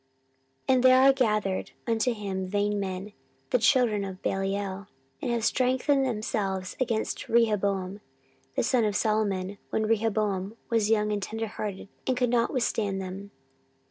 [0.61, 3.13] 14:013:007 And there are gathered unto him vain men,
[3.51, 4.87] the children of Belial,
[5.21, 8.01] and have strengthened themselves against Rehoboam
[8.55, 13.29] the son of Solomon, when Rehoboam was young and tenderhearted, and could not withstand them.